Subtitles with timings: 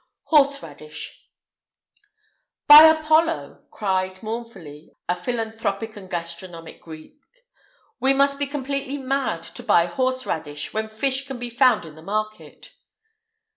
[0.33, 1.29] [IX 171] HORSE RADISH.
[2.65, 7.21] "By Apollo!" cried, mournfully, a philanthropic and gastronomic Greek,
[7.99, 11.93] "one must be completely mad to buy horse radish, when fish can be found in
[11.93, 12.71] the market."